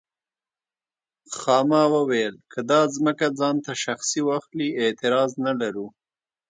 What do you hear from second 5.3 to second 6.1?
نه لرو.